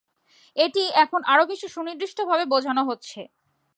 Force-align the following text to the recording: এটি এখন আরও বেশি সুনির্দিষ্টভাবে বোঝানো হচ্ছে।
এটি 0.55 0.83
এখন 1.03 1.21
আরও 1.25 1.43
বেশি 1.51 1.67
সুনির্দিষ্টভাবে 1.69 2.45
বোঝানো 2.53 2.81
হচ্ছে। 2.89 3.19